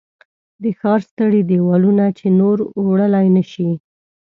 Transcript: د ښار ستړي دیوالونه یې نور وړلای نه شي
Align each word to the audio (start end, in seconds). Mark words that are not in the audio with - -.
د 0.63 0.65
ښار 0.79 0.99
ستړي 1.09 1.41
دیوالونه 1.51 2.05
یې 2.17 2.29
نور 2.39 2.57
وړلای 2.85 3.27
نه 3.35 3.43
شي 3.51 3.69